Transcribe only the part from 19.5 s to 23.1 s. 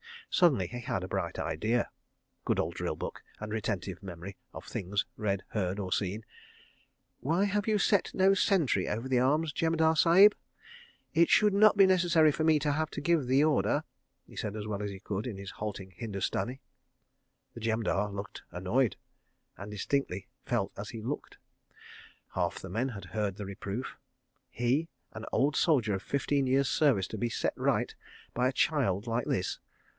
distinctly felt as he looked. Half the men had